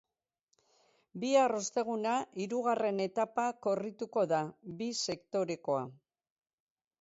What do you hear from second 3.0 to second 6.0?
etapa korrituko da, bi sektorekoa.